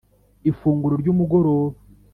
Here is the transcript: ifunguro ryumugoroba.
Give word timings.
ifunguro 0.49 0.93
ryumugoroba. 1.01 1.77